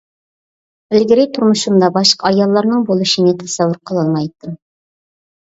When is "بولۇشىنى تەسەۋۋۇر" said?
2.89-3.79